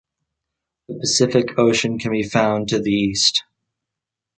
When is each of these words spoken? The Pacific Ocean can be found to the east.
The 0.87 0.97
Pacific 0.97 1.49
Ocean 1.59 1.99
can 1.99 2.11
be 2.11 2.23
found 2.23 2.69
to 2.69 2.79
the 2.81 2.89
east. 2.91 3.43